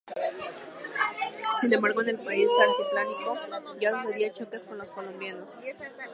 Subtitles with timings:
[1.61, 3.35] Sin embargo, en el país altiplánico
[3.79, 5.51] ya sucedían choques con los colombianos.